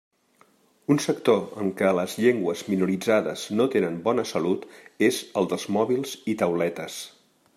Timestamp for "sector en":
1.03-1.67